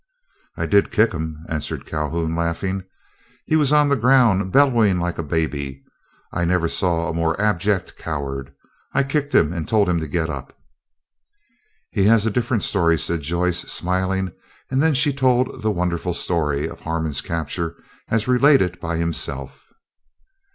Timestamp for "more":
7.13-7.39